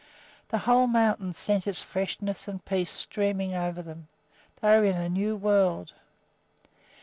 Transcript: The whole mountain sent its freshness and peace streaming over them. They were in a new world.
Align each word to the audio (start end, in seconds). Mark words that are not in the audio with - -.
The 0.49 0.57
whole 0.57 0.87
mountain 0.87 1.31
sent 1.33 1.67
its 1.67 1.83
freshness 1.83 2.47
and 2.47 2.65
peace 2.65 2.89
streaming 2.89 3.53
over 3.53 3.83
them. 3.83 4.07
They 4.59 4.79
were 4.79 4.85
in 4.85 4.97
a 4.97 5.07
new 5.07 5.35
world. 5.35 5.93